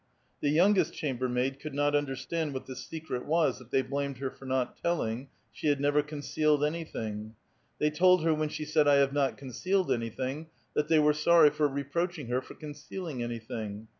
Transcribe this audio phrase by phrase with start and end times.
[0.39, 4.47] The youngest chambermaid could not understand what the secret was that thev blamed her for
[4.47, 7.35] not tellinij: she had never concealed anything.
[7.77, 11.51] They told her when she said,'' I have not concealed anything," that they were sorry
[11.51, 13.89] for reproaching her for concealing anything.